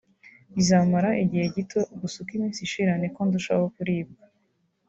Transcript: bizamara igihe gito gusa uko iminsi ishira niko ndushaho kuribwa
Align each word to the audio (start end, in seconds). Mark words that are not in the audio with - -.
bizamara 0.55 1.09
igihe 1.23 1.45
gito 1.55 1.79
gusa 1.99 2.15
uko 2.21 2.31
iminsi 2.37 2.59
ishira 2.67 2.91
niko 2.97 3.19
ndushaho 3.27 3.65
kuribwa 3.75 4.23